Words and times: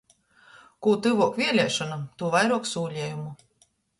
Kū 0.85 0.93
tyvuok 1.07 1.35
vieliešonom, 1.41 2.01
tū 2.21 2.31
vairuok 2.37 2.67
sūlejumu. 2.73 3.29